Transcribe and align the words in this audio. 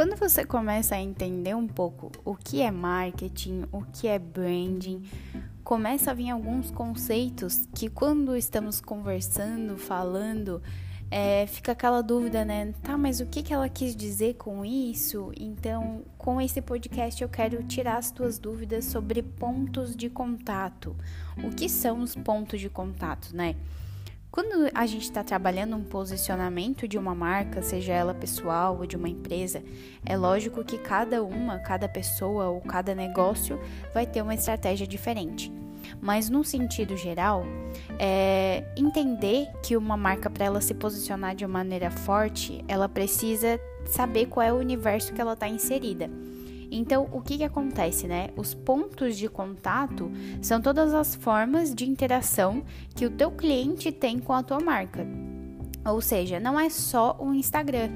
Quando 0.00 0.16
você 0.16 0.46
começa 0.46 0.94
a 0.94 0.98
entender 0.98 1.54
um 1.54 1.68
pouco 1.68 2.10
o 2.24 2.34
que 2.34 2.62
é 2.62 2.70
marketing, 2.70 3.66
o 3.70 3.82
que 3.82 4.08
é 4.08 4.18
branding, 4.18 5.02
começa 5.62 6.10
a 6.10 6.14
vir 6.14 6.30
alguns 6.30 6.70
conceitos 6.70 7.68
que 7.74 7.90
quando 7.90 8.34
estamos 8.34 8.80
conversando, 8.80 9.76
falando, 9.76 10.62
é, 11.10 11.46
fica 11.46 11.72
aquela 11.72 12.00
dúvida, 12.00 12.46
né? 12.46 12.72
Tá, 12.82 12.96
mas 12.96 13.20
o 13.20 13.26
que, 13.26 13.42
que 13.42 13.52
ela 13.52 13.68
quis 13.68 13.94
dizer 13.94 14.36
com 14.36 14.64
isso? 14.64 15.32
Então, 15.38 16.02
com 16.16 16.40
esse 16.40 16.62
podcast, 16.62 17.20
eu 17.20 17.28
quero 17.28 17.62
tirar 17.64 17.98
as 17.98 18.10
tuas 18.10 18.38
dúvidas 18.38 18.86
sobre 18.86 19.22
pontos 19.22 19.94
de 19.94 20.08
contato. 20.08 20.96
O 21.44 21.50
que 21.50 21.68
são 21.68 22.00
os 22.00 22.14
pontos 22.14 22.58
de 22.58 22.70
contato, 22.70 23.36
né? 23.36 23.54
Quando 24.30 24.70
a 24.72 24.86
gente 24.86 25.02
está 25.02 25.24
trabalhando 25.24 25.74
um 25.74 25.82
posicionamento 25.82 26.86
de 26.86 26.96
uma 26.96 27.16
marca, 27.16 27.62
seja 27.62 27.92
ela 27.92 28.14
pessoal 28.14 28.78
ou 28.78 28.86
de 28.86 28.96
uma 28.96 29.08
empresa, 29.08 29.60
é 30.06 30.16
lógico 30.16 30.64
que 30.64 30.78
cada 30.78 31.20
uma, 31.20 31.58
cada 31.58 31.88
pessoa 31.88 32.48
ou 32.48 32.60
cada 32.60 32.94
negócio 32.94 33.58
vai 33.92 34.06
ter 34.06 34.22
uma 34.22 34.34
estratégia 34.34 34.86
diferente. 34.86 35.52
Mas 36.00 36.30
no 36.30 36.44
sentido 36.44 36.96
geral, 36.96 37.44
é 37.98 38.62
entender 38.76 39.48
que 39.64 39.76
uma 39.76 39.96
marca 39.96 40.30
para 40.30 40.44
ela 40.44 40.60
se 40.60 40.74
posicionar 40.74 41.34
de 41.34 41.44
maneira 41.44 41.90
forte, 41.90 42.64
ela 42.68 42.88
precisa 42.88 43.58
saber 43.84 44.26
qual 44.26 44.46
é 44.46 44.52
o 44.52 44.58
universo 44.58 45.12
que 45.12 45.20
ela 45.20 45.32
está 45.32 45.48
inserida. 45.48 46.08
Então, 46.70 47.08
o 47.12 47.20
que, 47.20 47.38
que 47.38 47.44
acontece, 47.44 48.06
né? 48.06 48.30
Os 48.36 48.54
pontos 48.54 49.16
de 49.16 49.28
contato 49.28 50.10
são 50.40 50.60
todas 50.60 50.94
as 50.94 51.14
formas 51.14 51.74
de 51.74 51.88
interação 51.88 52.62
que 52.94 53.04
o 53.04 53.10
teu 53.10 53.30
cliente 53.30 53.90
tem 53.90 54.18
com 54.18 54.32
a 54.32 54.42
tua 54.42 54.60
marca. 54.60 55.06
Ou 55.84 56.00
seja, 56.00 56.38
não 56.38 56.60
é 56.60 56.68
só 56.68 57.16
o 57.18 57.34
Instagram, 57.34 57.90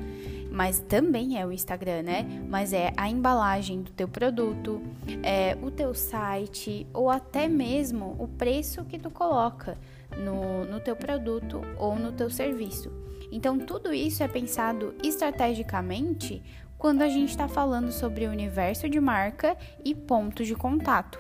mas 0.51 0.81
também 0.81 1.39
é 1.39 1.47
o 1.47 1.53
Instagram, 1.53 2.03
né? 2.03 2.27
Mas 2.49 2.73
é 2.73 2.93
a 2.97 3.09
embalagem 3.09 3.83
do 3.83 3.91
teu 3.91 4.09
produto, 4.09 4.81
é 5.23 5.57
o 5.63 5.71
teu 5.71 5.95
site 5.95 6.87
ou 6.93 7.11
até 7.11 7.49
mesmo 7.49 8.17
o 8.19 8.27
preço 8.27 8.85
que 8.85 8.99
tu 8.99 9.11
coloca 9.11 9.77
no, 10.17 10.65
no 10.65 10.81
teu 10.81 10.97
produto 10.97 11.61
ou 11.77 11.97
no 11.97 12.13
teu 12.13 12.31
serviço. 12.31 12.91
Então, 13.31 13.59
tudo 13.59 13.93
isso 13.93 14.23
é 14.23 14.29
pensado 14.29 14.95
estrategicamente 15.03 16.41
quando 16.85 17.01
a 17.01 17.09
gente 17.09 17.31
está 17.31 17.49
falando 17.49 17.91
sobre 17.91 18.27
o 18.27 18.31
universo 18.31 18.91
de 18.91 19.01
marca 19.01 19.57
e 19.83 19.95
pontos 19.95 20.47
de 20.47 20.55
contato. 20.55 21.19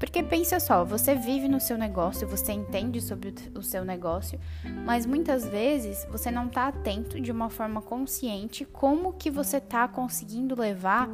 Porque 0.00 0.22
pensa 0.22 0.58
só, 0.58 0.86
você 0.86 1.14
vive 1.14 1.48
no 1.48 1.60
seu 1.60 1.76
negócio, 1.76 2.26
você 2.26 2.52
entende 2.52 2.98
sobre 2.98 3.34
o 3.54 3.60
seu 3.60 3.84
negócio, 3.84 4.40
mas 4.86 5.04
muitas 5.04 5.46
vezes 5.46 6.06
você 6.10 6.30
não 6.30 6.46
está 6.46 6.68
atento 6.68 7.20
de 7.20 7.30
uma 7.30 7.50
forma 7.50 7.82
consciente 7.82 8.64
como 8.64 9.12
que 9.12 9.30
você 9.30 9.58
está 9.58 9.86
conseguindo 9.86 10.58
levar 10.58 11.10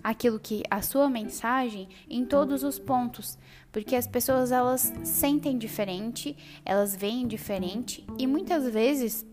aquilo 0.00 0.38
que 0.38 0.62
a 0.70 0.80
sua 0.80 1.10
mensagem 1.10 1.88
em 2.08 2.24
todos 2.24 2.62
os 2.62 2.78
pontos, 2.78 3.36
porque 3.72 3.96
as 3.96 4.06
pessoas 4.06 4.52
elas 4.52 4.92
sentem 5.02 5.58
diferente, 5.58 6.36
elas 6.64 6.94
veem 6.94 7.26
diferente 7.26 8.06
e 8.16 8.28
muitas 8.28 8.72
vezes 8.72 9.26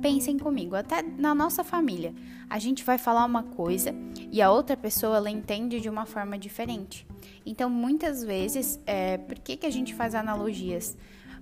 pensem 0.00 0.38
comigo, 0.38 0.74
até 0.74 1.02
na 1.02 1.34
nossa 1.34 1.62
família, 1.62 2.14
a 2.48 2.58
gente 2.58 2.84
vai 2.84 2.98
falar 2.98 3.24
uma 3.24 3.42
coisa 3.42 3.94
e 4.30 4.40
a 4.40 4.50
outra 4.50 4.76
pessoa 4.76 5.16
ela 5.16 5.30
entende 5.30 5.80
de 5.80 5.88
uma 5.88 6.06
forma 6.06 6.38
diferente. 6.38 7.06
Então, 7.44 7.68
muitas 7.68 8.22
vezes, 8.22 8.80
é, 8.86 9.18
por 9.18 9.38
que, 9.38 9.56
que 9.56 9.66
a 9.66 9.70
gente 9.70 9.94
faz 9.94 10.14
analogias? 10.14 10.96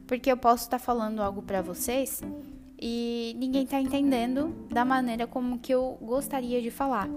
Porque 0.06 0.30
eu 0.30 0.36
posso 0.36 0.64
estar 0.64 0.78
falando 0.78 1.20
algo 1.20 1.42
para 1.42 1.62
vocês 1.62 2.22
e 2.80 3.34
ninguém 3.38 3.64
está 3.64 3.80
entendendo 3.80 4.54
da 4.70 4.84
maneira 4.84 5.26
como 5.26 5.58
que 5.58 5.72
eu 5.72 5.98
gostaria 6.00 6.60
de 6.60 6.70
falar. 6.70 7.08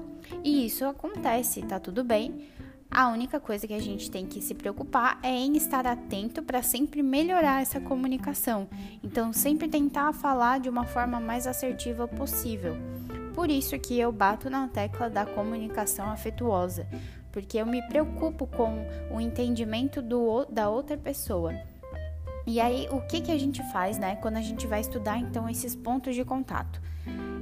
E 0.44 0.66
isso 0.66 0.86
acontece, 0.86 1.62
tá 1.64 1.80
tudo 1.80 2.04
bem. 2.04 2.48
A 2.92 3.08
única 3.10 3.40
coisa 3.40 3.68
que 3.68 3.74
a 3.74 3.80
gente 3.80 4.10
tem 4.10 4.26
que 4.26 4.42
se 4.42 4.56
preocupar 4.56 5.20
é 5.22 5.30
em 5.30 5.56
estar 5.56 5.86
atento 5.86 6.42
para 6.42 6.64
sempre 6.64 7.04
melhorar 7.04 7.62
essa 7.62 7.80
comunicação. 7.80 8.68
Então, 9.04 9.32
sempre 9.32 9.68
tentar 9.68 10.12
falar 10.12 10.60
de 10.60 10.70
uma 10.70 10.86
forma 10.86 11.20
mais 11.20 11.46
assertiva 11.46 12.08
possível. 12.08 12.76
Por 13.36 13.52
isso 13.52 13.78
que 13.78 14.00
eu 14.00 14.12
bato 14.12 14.50
na 14.50 14.68
tecla 14.68 15.08
da 15.08 15.24
comunicação 15.24 16.10
afetuosa, 16.10 16.88
porque 17.32 17.60
eu 17.60 17.66
me 17.66 17.82
preocupo 17.84 18.48
com 18.48 18.84
o 19.12 19.22
entendimento 19.22 20.02
do, 20.02 20.46
da 20.46 20.68
outra 20.68 20.98
pessoa. 20.98 21.54
E 22.48 22.60
aí, 22.60 22.88
o 22.90 23.02
que, 23.02 23.22
que 23.22 23.32
a 23.32 23.38
gente 23.38 23.62
faz, 23.72 24.00
né, 24.00 24.16
quando 24.16 24.38
a 24.38 24.42
gente 24.42 24.66
vai 24.66 24.82
estudar 24.82 25.20
então 25.20 25.48
esses 25.48 25.76
pontos 25.76 26.16
de 26.16 26.26
contato? 26.26 26.82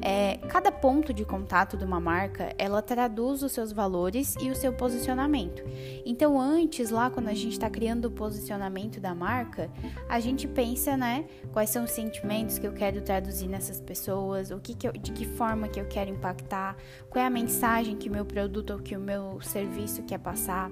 É, 0.09 0.37
cada 0.47 0.71
ponto 0.71 1.11
de 1.11 1.25
contato 1.25 1.75
de 1.75 1.83
uma 1.83 1.99
marca, 1.99 2.55
ela 2.57 2.81
traduz 2.81 3.43
os 3.43 3.51
seus 3.51 3.73
valores 3.73 4.37
e 4.39 4.49
o 4.49 4.55
seu 4.55 4.71
posicionamento. 4.71 5.61
Então, 6.05 6.39
antes, 6.39 6.91
lá 6.91 7.09
quando 7.09 7.27
a 7.27 7.33
gente 7.33 7.51
está 7.51 7.69
criando 7.69 8.05
o 8.05 8.11
posicionamento 8.11 9.01
da 9.01 9.13
marca, 9.13 9.69
a 10.07 10.17
gente 10.21 10.47
pensa, 10.47 10.95
né, 10.95 11.25
quais 11.51 11.71
são 11.71 11.83
os 11.83 11.91
sentimentos 11.91 12.57
que 12.57 12.65
eu 12.65 12.71
quero 12.71 13.01
traduzir 13.01 13.49
nessas 13.49 13.81
pessoas, 13.81 14.49
o 14.49 14.61
que, 14.61 14.75
que 14.75 14.87
eu, 14.87 14.93
de 14.93 15.11
que 15.11 15.25
forma 15.25 15.67
que 15.67 15.77
eu 15.77 15.85
quero 15.89 16.09
impactar, 16.09 16.77
qual 17.09 17.21
é 17.21 17.27
a 17.27 17.29
mensagem 17.29 17.97
que 17.97 18.07
o 18.07 18.11
meu 18.13 18.23
produto 18.23 18.71
ou 18.71 18.79
que 18.79 18.95
o 18.95 19.01
meu 19.01 19.41
serviço 19.41 20.03
quer 20.03 20.19
passar. 20.19 20.71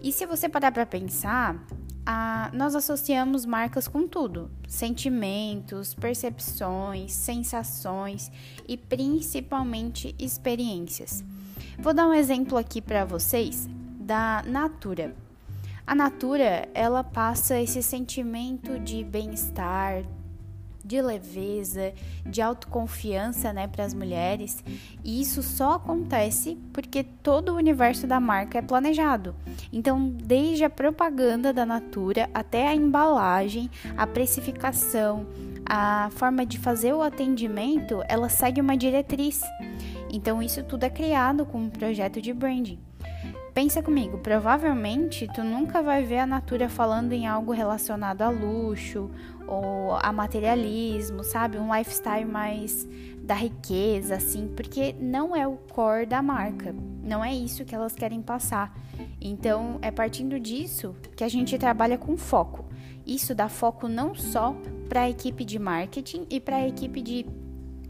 E 0.00 0.12
se 0.12 0.24
você 0.24 0.48
parar 0.48 0.70
para 0.70 0.86
pensar, 0.86 1.66
a, 2.06 2.50
nós 2.54 2.76
associamos 2.76 3.44
marcas 3.44 3.88
com 3.88 4.06
tudo: 4.06 4.48
sentimentos, 4.68 5.92
percepções, 5.92 7.12
sensações 7.12 8.30
e 8.68 8.76
principalmente 8.76 10.14
experiências. 10.18 11.24
Vou 11.78 11.92
dar 11.92 12.06
um 12.06 12.14
exemplo 12.14 12.56
aqui 12.56 12.80
para 12.80 13.04
vocês 13.04 13.68
da 13.98 14.42
Natura. 14.46 15.14
A 15.86 15.94
Natura, 15.94 16.68
ela 16.74 17.04
passa 17.04 17.60
esse 17.60 17.82
sentimento 17.82 18.78
de 18.80 19.04
bem-estar, 19.04 20.04
de 20.86 21.02
leveza, 21.02 21.92
de 22.24 22.40
autoconfiança, 22.40 23.52
né, 23.52 23.66
para 23.66 23.84
as 23.84 23.92
mulheres. 23.92 24.62
E 25.04 25.20
isso 25.20 25.42
só 25.42 25.72
acontece 25.72 26.56
porque 26.72 27.02
todo 27.02 27.50
o 27.50 27.56
universo 27.56 28.06
da 28.06 28.20
marca 28.20 28.58
é 28.58 28.62
planejado. 28.62 29.34
Então, 29.72 30.08
desde 30.08 30.64
a 30.64 30.70
propaganda 30.70 31.52
da 31.52 31.66
Natura 31.66 32.30
até 32.32 32.68
a 32.68 32.74
embalagem, 32.74 33.68
a 33.96 34.06
precificação, 34.06 35.26
a 35.64 36.08
forma 36.12 36.46
de 36.46 36.58
fazer 36.58 36.92
o 36.92 37.02
atendimento, 37.02 38.02
ela 38.08 38.28
segue 38.28 38.60
uma 38.60 38.76
diretriz. 38.76 39.40
Então, 40.08 40.40
isso 40.40 40.62
tudo 40.62 40.84
é 40.84 40.90
criado 40.90 41.44
com 41.44 41.58
um 41.58 41.68
projeto 41.68 42.22
de 42.22 42.32
branding. 42.32 42.78
Pensa 43.56 43.82
comigo, 43.82 44.18
provavelmente 44.18 45.26
tu 45.34 45.42
nunca 45.42 45.82
vai 45.82 46.02
ver 46.02 46.18
a 46.18 46.26
Natura 46.26 46.68
falando 46.68 47.14
em 47.14 47.26
algo 47.26 47.52
relacionado 47.52 48.20
a 48.20 48.28
luxo 48.28 49.10
ou 49.48 49.94
a 49.94 50.12
materialismo, 50.12 51.24
sabe? 51.24 51.56
Um 51.56 51.74
lifestyle 51.74 52.26
mais 52.26 52.86
da 53.22 53.32
riqueza, 53.32 54.16
assim, 54.16 54.46
porque 54.54 54.94
não 55.00 55.34
é 55.34 55.48
o 55.48 55.56
core 55.56 56.04
da 56.04 56.20
marca, 56.20 56.74
não 57.02 57.24
é 57.24 57.34
isso 57.34 57.64
que 57.64 57.74
elas 57.74 57.94
querem 57.94 58.20
passar. 58.20 58.78
Então, 59.18 59.78
é 59.80 59.90
partindo 59.90 60.38
disso 60.38 60.94
que 61.16 61.24
a 61.24 61.28
gente 61.28 61.56
trabalha 61.56 61.96
com 61.96 62.14
foco. 62.14 62.66
Isso 63.06 63.34
dá 63.34 63.48
foco 63.48 63.88
não 63.88 64.14
só 64.14 64.54
para 64.86 65.04
a 65.04 65.08
equipe 65.08 65.46
de 65.46 65.58
marketing 65.58 66.26
e 66.28 66.38
para 66.40 66.56
a 66.56 66.68
equipe 66.68 67.00
de 67.00 67.24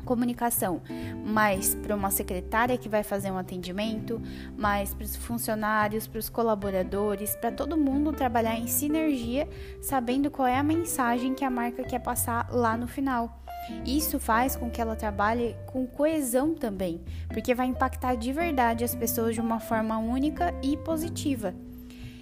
comunicação, 0.06 0.80
mais 1.26 1.74
para 1.74 1.94
uma 1.94 2.10
secretária 2.10 2.78
que 2.78 2.88
vai 2.88 3.02
fazer 3.02 3.30
um 3.30 3.36
atendimento, 3.36 4.22
mais 4.56 4.94
para 4.94 5.04
os 5.04 5.16
funcionários, 5.16 6.06
para 6.06 6.18
os 6.18 6.30
colaboradores, 6.30 7.36
para 7.36 7.52
todo 7.52 7.76
mundo 7.76 8.12
trabalhar 8.12 8.56
em 8.56 8.66
sinergia, 8.66 9.46
sabendo 9.82 10.30
qual 10.30 10.48
é 10.48 10.56
a 10.56 10.62
mensagem 10.62 11.34
que 11.34 11.44
a 11.44 11.50
marca 11.50 11.82
quer 11.82 11.98
passar 11.98 12.48
lá 12.50 12.76
no 12.78 12.86
final. 12.86 13.42
Isso 13.84 14.20
faz 14.20 14.54
com 14.54 14.70
que 14.70 14.80
ela 14.80 14.94
trabalhe 14.94 15.56
com 15.66 15.86
coesão 15.86 16.54
também, 16.54 17.00
porque 17.28 17.54
vai 17.54 17.66
impactar 17.66 18.14
de 18.14 18.32
verdade 18.32 18.84
as 18.84 18.94
pessoas 18.94 19.34
de 19.34 19.40
uma 19.40 19.58
forma 19.58 19.98
única 19.98 20.54
e 20.62 20.76
positiva. 20.76 21.52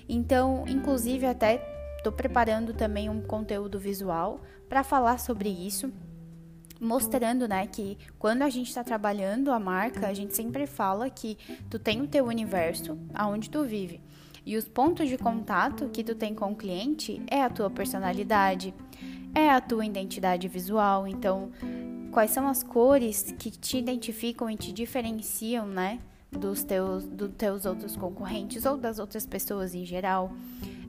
Então, 0.08 0.64
inclusive, 0.66 1.26
até 1.26 1.62
estou 1.96 2.12
preparando 2.12 2.72
também 2.72 3.08
um 3.08 3.20
conteúdo 3.20 3.78
visual 3.78 4.40
para 4.68 4.82
falar 4.82 5.18
sobre 5.18 5.48
isso 5.48 5.92
mostrando, 6.80 7.48
né, 7.48 7.66
que 7.66 7.96
quando 8.18 8.42
a 8.42 8.50
gente 8.50 8.68
está 8.68 8.82
trabalhando 8.82 9.50
a 9.50 9.58
marca, 9.58 10.08
a 10.08 10.14
gente 10.14 10.34
sempre 10.34 10.66
fala 10.66 11.08
que 11.10 11.36
tu 11.70 11.78
tem 11.78 12.00
o 12.02 12.06
teu 12.06 12.26
universo 12.26 12.98
aonde 13.14 13.50
tu 13.50 13.64
vive. 13.64 14.00
E 14.46 14.56
os 14.56 14.68
pontos 14.68 15.08
de 15.08 15.16
contato 15.16 15.88
que 15.88 16.04
tu 16.04 16.14
tem 16.14 16.34
com 16.34 16.52
o 16.52 16.56
cliente 16.56 17.22
é 17.26 17.42
a 17.42 17.48
tua 17.48 17.70
personalidade, 17.70 18.74
é 19.34 19.48
a 19.48 19.60
tua 19.60 19.86
identidade 19.86 20.46
visual. 20.48 21.08
Então, 21.08 21.50
quais 22.12 22.30
são 22.30 22.46
as 22.46 22.62
cores 22.62 23.34
que 23.38 23.50
te 23.50 23.78
identificam 23.78 24.50
e 24.50 24.56
te 24.56 24.72
diferenciam, 24.72 25.66
né, 25.66 25.98
dos 26.30 26.62
teus, 26.62 27.06
dos 27.06 27.30
teus 27.38 27.64
outros 27.64 27.96
concorrentes 27.96 28.66
ou 28.66 28.76
das 28.76 28.98
outras 28.98 29.24
pessoas 29.24 29.74
em 29.74 29.86
geral? 29.86 30.30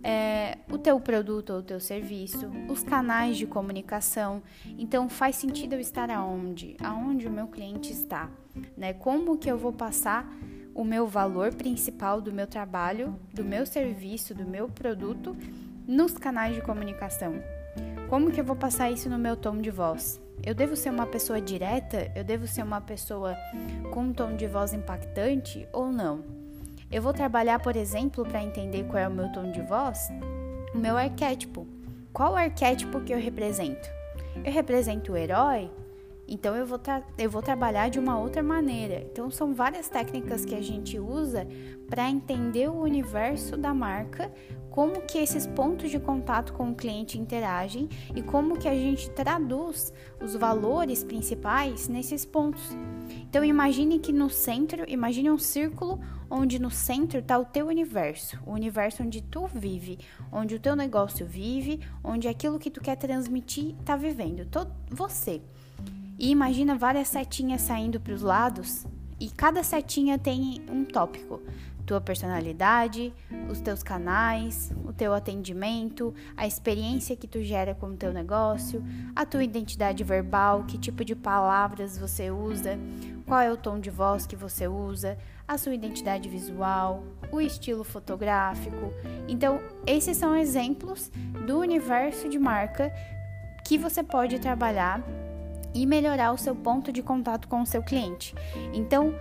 É, 0.06 0.60
o 0.72 0.78
teu 0.78 1.00
produto 1.00 1.50
ou 1.50 1.60
o 1.60 1.63
teu 1.63 1.80
serviço, 1.80 2.48
os 2.69 2.84
canais 2.84 3.38
de 3.38 3.48
comunicação. 3.48 4.44
Então, 4.78 5.10
faz 5.10 5.36
sentido 5.36 5.74
eu 5.74 5.80
estar 5.80 6.12
aonde? 6.12 6.78
Aonde 6.80 7.25
o 7.28 7.31
meu 7.31 7.48
cliente 7.48 7.92
está, 7.92 8.30
né? 8.78 8.94
Como 8.94 9.36
que 9.36 9.50
eu 9.50 9.57
vou 9.57 9.74
passar 9.74 10.31
o 10.75 10.84
meu 10.84 11.07
valor 11.07 11.56
principal 11.56 12.22
do 12.22 12.31
meu 12.31 12.46
trabalho, 12.46 13.19
do 13.34 13.44
meu 13.44 13.66
serviço, 13.66 14.36
do 14.36 14.46
meu 14.46 14.69
produto 14.69 15.36
nos 15.88 16.16
canais 16.19 16.54
de 16.54 16.62
comunicação? 16.62 17.42
Como 18.08 18.30
que 18.30 18.40
eu 18.40 18.46
vou 18.46 18.56
passar 18.56 18.92
isso 18.92 19.10
no 19.10 19.18
meu 19.18 19.36
tom 19.36 19.58
de 19.58 19.72
voz? 19.72 20.22
Eu 20.44 20.54
devo 20.54 20.75
ser 20.75 20.92
uma 20.92 21.08
pessoa 21.08 21.42
direta? 21.42 22.12
Eu 22.16 22.24
devo 22.24 22.46
ser 22.46 22.62
uma 22.62 22.80
pessoa 22.80 23.36
com 23.92 24.01
um 24.01 24.13
tom 24.13 24.36
de 24.36 24.46
voz 24.46 24.72
impactante 24.72 25.68
ou 25.74 25.92
não? 25.92 26.44
Eu 26.95 27.01
vou 27.01 27.12
trabalhar, 27.12 27.59
por 27.59 27.75
exemplo, 27.75 28.24
para 28.24 28.42
entender 28.42 28.86
qual 28.86 29.03
é 29.03 29.06
o 29.06 29.12
meu 29.12 29.30
tom 29.33 29.51
de 29.51 29.62
voz, 29.62 30.07
o 30.74 30.77
meu 30.77 30.95
arquétipo. 30.95 31.68
Qual 32.13 32.38
arquétipo 32.38 33.01
que 33.01 33.13
eu 33.13 33.19
represento? 33.19 33.89
Eu 34.45 34.50
represento 34.53 35.12
o 35.12 35.18
herói, 35.18 35.69
então 36.27 36.56
eu 36.56 36.66
vou, 36.66 36.80
eu 37.18 37.30
vou 37.30 37.42
trabalhar 37.42 37.89
de 37.89 38.00
uma 38.00 38.18
outra 38.18 38.42
maneira. 38.42 39.07
Então 39.12 39.30
são 39.30 39.54
várias 39.54 39.88
técnicas 39.88 40.44
que 40.44 40.56
a 40.56 40.62
gente 40.62 41.00
usa 41.00 41.48
para 41.89 42.10
entender 42.10 42.69
o 42.69 42.81
universo 42.81 43.56
da 43.56 43.74
marca, 43.74 44.31
como 44.72 45.04
que 45.04 45.19
esses 45.19 45.48
pontos 45.48 45.89
de 45.89 46.00
contato 46.00 46.51
com 46.51 46.72
o 46.72 46.75
cliente 46.75 47.18
interagem 47.18 47.88
e 48.13 48.22
como 48.22 48.57
que 48.57 48.68
a 48.68 48.74
gente 48.74 49.10
traduz 49.12 49.94
os 50.22 50.36
valores 50.36 51.04
principais 51.04 51.88
nesses 51.88 52.25
pontos. 52.25 52.75
Então 53.30 53.44
imagine 53.44 54.00
que 54.00 54.12
no 54.12 54.30
centro, 54.30 54.83
imagine 54.88 55.31
um 55.31 55.38
círculo 55.38 56.00
onde 56.30 56.60
no 56.60 56.72
centro 56.72 57.19
está 57.19 57.38
o 57.38 57.45
teu 57.45 57.68
universo, 57.68 58.38
o 58.45 58.51
universo 58.51 59.04
onde 59.04 59.22
tu 59.22 59.48
vive, 59.48 60.00
onde 60.31 60.56
o 60.56 60.60
teu 60.60 60.75
negócio 60.75 61.25
vive, 61.25 61.80
onde 62.04 62.27
aquilo 62.27 62.60
que 62.60 62.72
tu 62.72 62.81
quer 62.81 62.98
transmitir 62.98 63.75
está 63.80 63.95
vivendo, 63.95 64.45
todo 64.45 64.72
você. 64.89 65.42
E 66.25 66.31
imagina 66.31 66.74
várias 66.74 67.10
setinhas 67.10 67.62
saindo 67.62 68.00
para 68.00 68.12
os 68.12 68.24
lados 68.24 68.83
e 69.19 69.30
cada 69.30 69.62
setinha 69.62 70.18
tem 70.18 70.60
um 70.72 70.83
tópico 70.83 71.39
tua 71.86 72.01
personalidade, 72.01 73.13
os 73.48 73.62
teus 73.62 73.83
canais, 73.83 74.74
o 74.83 74.92
teu 74.92 75.13
atendimento, 75.13 76.16
a 76.36 76.48
experiência 76.48 77.16
que 77.16 77.27
tu 77.27 77.44
gera 77.44 77.75
com 77.75 77.89
o 77.89 77.95
teu 77.95 78.12
negócio, 78.12 78.83
a 79.16 79.24
tua 79.24 79.44
identidade 79.44 80.04
verbal, 80.04 80.63
que 80.63 80.80
tipo 80.80 81.06
de 81.06 81.16
palavras 81.16 81.95
você 81.95 82.31
usa, 82.31 82.75
qual 83.27 83.39
é 83.39 83.51
o 83.51 83.56
tom 83.56 83.80
de 83.80 83.92
voz 83.92 84.25
que 84.25 84.36
você 84.36 84.68
usa, 84.68 85.19
a 85.48 85.60
sua 85.60 85.75
identidade 85.75 86.27
visual, 86.27 87.04
o 87.31 87.39
estilo 87.39 87.83
fotográfico. 87.83 88.92
Então, 89.27 89.60
esses 89.86 90.18
são 90.18 90.36
exemplos 90.36 91.12
do 91.45 91.60
universo 91.60 92.27
de 92.27 92.39
marca 92.39 92.92
que 93.63 93.77
você 93.77 94.01
pode 94.01 94.39
trabalhar 94.39 95.04
e 95.75 95.86
melhorar 95.86 96.31
o 96.31 96.38
seu 96.38 96.56
ponto 96.56 96.92
de 96.92 97.04
contato 97.04 97.48
com 97.50 97.62
o 97.62 97.66
seu 97.66 97.83
cliente. 97.83 98.33
Então, 98.74 99.13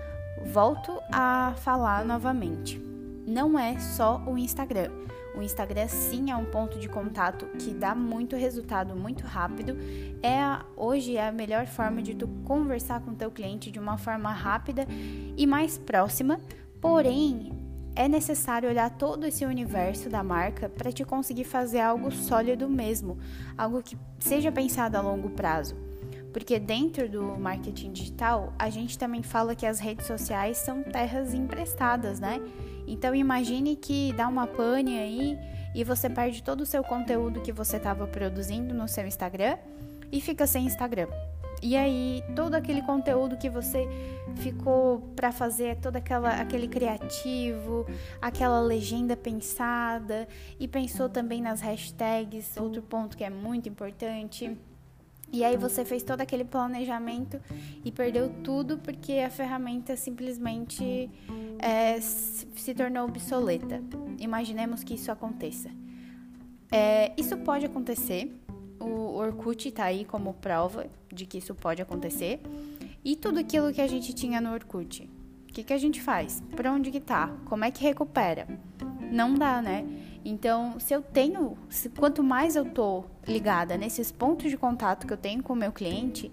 volto 0.47 0.99
a 1.13 1.53
falar 1.57 2.05
novamente. 2.05 2.81
Não 3.27 3.59
é 3.59 3.79
só 3.79 4.23
o 4.25 4.39
Instagram. 4.39 4.91
O 5.37 5.43
Instagram 5.43 5.89
sim 5.89 6.31
é 6.31 6.37
um 6.37 6.45
ponto 6.45 6.79
de 6.79 6.89
contato 6.89 7.47
que 7.59 7.75
dá 7.75 7.93
muito 7.93 8.37
resultado 8.37 8.95
muito 8.95 9.25
rápido. 9.25 9.77
É 10.23 10.39
hoje 10.77 11.17
é 11.17 11.27
a 11.27 11.33
melhor 11.33 11.67
forma 11.67 12.01
de 12.01 12.15
tu 12.15 12.29
conversar 12.45 13.01
com 13.01 13.15
teu 13.15 13.33
cliente 13.33 13.73
de 13.73 13.81
uma 13.81 13.99
forma 13.99 14.31
rápida 14.31 14.87
e 15.37 15.45
mais 15.45 15.77
próxima. 15.77 16.39
Porém, 16.81 17.51
é 17.97 18.07
necessário 18.07 18.69
olhar 18.69 18.91
todo 18.91 19.27
esse 19.27 19.45
universo 19.45 20.09
da 20.09 20.23
marca 20.23 20.69
para 20.69 20.93
te 20.93 21.05
conseguir 21.05 21.45
fazer 21.45 21.81
algo 21.81 22.13
sólido 22.13 22.69
mesmo, 22.69 23.19
algo 23.59 23.83
que 23.83 23.97
seja 24.21 24.53
pensado 24.53 24.97
a 24.97 25.01
longo 25.01 25.31
prazo. 25.31 25.84
Porque 26.35 26.59
dentro 26.59 27.09
do 27.09 27.23
marketing 27.39 27.93
digital, 27.93 28.53
a 28.59 28.69
gente 28.69 28.99
também 28.99 29.23
fala 29.23 29.55
que 29.55 29.65
as 29.65 29.79
redes 29.79 30.05
sociais 30.05 30.57
são 30.57 30.83
terras 30.83 31.33
emprestadas, 31.33 32.19
né? 32.19 32.41
Então 32.89 33.15
imagine 33.15 33.77
que 33.77 34.13
dá 34.15 34.27
uma 34.27 34.45
pane 34.45 34.99
aí 34.99 35.39
e 35.77 35.85
você 35.85 36.11
perde 36.11 36.43
todo 36.43 36.63
o 36.63 36.67
seu 36.67 36.83
conteúdo 36.83 37.41
que 37.41 37.53
você 37.53 37.77
estava 37.77 38.05
produzindo 38.09 38.75
no 38.75 38.89
seu 38.89 39.07
Instagram 39.07 39.57
e 40.11 40.21
fica 40.21 40.45
sem 40.45 40.67
Instagram. 40.67 41.07
E 41.63 41.77
aí 41.77 42.21
todo 42.35 42.57
aquele 42.57 42.83
conteúdo 42.83 43.37
que 43.37 43.49
você 43.49 43.89
ficou 44.35 45.03
para 45.15 45.31
fazer 45.31 45.77
todo 45.77 45.95
aquela, 45.95 46.31
aquele 46.41 46.67
criativo, 46.67 47.87
aquela 48.21 48.61
legenda 48.61 49.17
pensada 49.17 50.27
e 50.59 50.67
pensou 50.67 51.09
também 51.09 51.41
nas 51.41 51.61
hashtags, 51.61 52.57
outro 52.57 52.83
ponto 52.83 53.17
que 53.17 53.23
é 53.23 53.31
muito 53.31 53.69
importante 53.69 54.59
e 55.35 55.43
aí 55.43 55.57
você 55.57 55.85
fez 55.85 56.05
todo 56.05 56.21
aquele 56.21 56.45
planejamento 56.45 57.41
e 57.85 57.91
perdeu 57.91 58.31
tudo 58.45 58.79
porque 58.79 59.15
a 59.15 59.29
ferramenta 59.29 59.97
simplesmente 59.97 61.11
é, 61.59 62.01
se 62.01 62.73
tornou 62.73 63.05
obsoleta. 63.05 63.83
Imaginemos 64.21 64.85
que 64.85 64.95
isso 64.95 65.11
aconteça. 65.11 65.71
É, 66.71 67.13
isso 67.17 67.37
pode 67.39 67.67
acontecer. 67.67 68.33
O 68.79 69.17
Orkut 69.17 69.69
está 69.69 69.87
aí 69.87 70.05
como 70.05 70.35
prova 70.35 70.87
de 71.13 71.27
que 71.27 71.39
isso 71.39 71.53
pode 71.53 71.83
acontecer. 71.83 72.41
E 73.05 73.17
tudo 73.17 73.41
aquilo 73.41 73.73
que 73.73 73.81
a 73.81 73.89
gente 73.89 74.13
tinha 74.13 74.41
no 74.41 74.53
Orkut. 74.53 75.11
O 75.49 75.53
que, 75.53 75.65
que 75.65 75.73
a 75.73 75.79
gente 75.79 76.01
faz? 76.01 76.45
Para 76.55 76.73
onde 76.73 76.93
que 76.93 77.01
tá? 77.01 77.37
Como 77.47 77.65
é 77.65 77.73
que 77.73 77.83
recupera? 77.83 78.47
Não 79.11 79.35
dá, 79.35 79.61
né? 79.61 79.85
Então, 80.25 80.81
se 80.81 80.95
eu 80.95 81.03
tenho, 81.03 81.57
se, 81.69 81.91
quanto 81.91 82.23
mais 82.23 82.57
eu 82.57 82.65
tô 82.65 83.05
ligada 83.27 83.77
nesses 83.77 84.11
pontos 84.11 84.51
de 84.51 84.57
contato 84.57 85.07
que 85.07 85.13
eu 85.13 85.19
tenho 85.19 85.43
com 85.43 85.53
o 85.53 85.57
meu 85.57 85.71
cliente, 85.71 86.33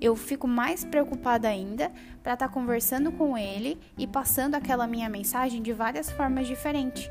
eu 0.00 0.16
fico 0.16 0.46
mais 0.46 0.84
preocupada 0.84 1.48
ainda 1.48 1.90
para 2.22 2.34
estar 2.34 2.48
tá 2.48 2.52
conversando 2.52 3.12
com 3.12 3.38
ele 3.38 3.78
e 3.96 4.06
passando 4.06 4.54
aquela 4.54 4.86
minha 4.86 5.08
mensagem 5.08 5.62
de 5.62 5.72
várias 5.72 6.10
formas 6.10 6.46
diferentes, 6.46 7.08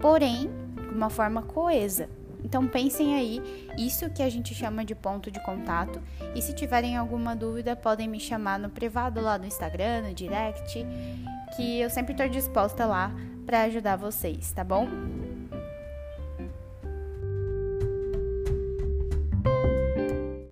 porém, 0.00 0.50
de 0.76 0.94
uma 0.94 1.10
forma 1.10 1.42
coesa. 1.42 2.08
Então 2.44 2.66
pensem 2.66 3.14
aí, 3.14 3.42
isso 3.78 4.08
que 4.10 4.22
a 4.22 4.28
gente 4.30 4.54
chama 4.54 4.84
de 4.84 4.94
ponto 4.94 5.30
de 5.30 5.42
contato. 5.44 6.00
E 6.34 6.40
se 6.40 6.54
tiverem 6.54 6.96
alguma 6.96 7.36
dúvida, 7.36 7.76
podem 7.76 8.08
me 8.08 8.18
chamar 8.18 8.58
no 8.58 8.70
privado 8.70 9.20
lá 9.20 9.36
no 9.38 9.46
Instagram, 9.46 10.02
no 10.08 10.14
direct, 10.14 10.86
que 11.56 11.80
eu 11.80 11.90
sempre 11.90 12.12
estou 12.12 12.28
disposta 12.28 12.86
lá 12.86 13.12
para 13.44 13.62
ajudar 13.62 13.96
vocês, 13.96 14.52
tá 14.52 14.64
bom? 14.64 14.88